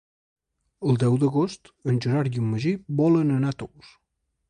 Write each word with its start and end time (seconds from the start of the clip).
El 0.91 0.97
deu 1.03 1.17
d'agost 1.25 1.71
en 1.93 2.01
Gerard 2.07 2.41
i 2.41 2.45
en 2.45 2.51
Magí 2.57 2.75
volen 3.03 3.39
anar 3.41 3.57
a 3.57 3.61
Tous. 3.65 3.97